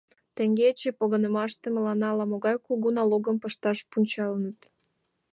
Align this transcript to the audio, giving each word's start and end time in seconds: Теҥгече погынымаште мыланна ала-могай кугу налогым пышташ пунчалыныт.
Теҥгече 0.35 0.89
погынымаште 0.99 1.67
мыланна 1.75 2.05
ала-могай 2.13 2.55
кугу 2.67 2.89
налогым 2.97 3.35
пышташ 3.41 3.77
пунчалыныт. 3.89 4.59